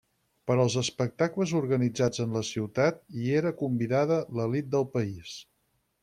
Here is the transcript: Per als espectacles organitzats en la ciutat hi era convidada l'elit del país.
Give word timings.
Per 0.49 0.53
als 0.61 0.75
espectacles 0.79 1.51
organitzats 1.59 2.23
en 2.25 2.33
la 2.37 2.41
ciutat 2.49 2.97
hi 3.19 3.27
era 3.41 3.51
convidada 3.59 4.17
l'elit 4.39 4.71
del 4.77 4.89
país. 4.97 5.35